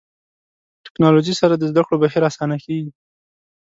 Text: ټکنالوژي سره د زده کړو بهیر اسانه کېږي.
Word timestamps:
ټکنالوژي 0.85 1.33
سره 1.41 1.53
د 1.57 1.63
زده 1.71 1.81
کړو 1.85 2.01
بهیر 2.03 2.23
اسانه 2.29 2.57
کېږي. 2.65 2.91